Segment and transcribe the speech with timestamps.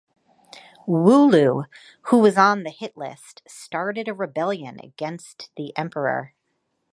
[0.87, 1.65] Wulu,
[2.05, 6.33] who was on the hit list, started a rebellion against the emperor.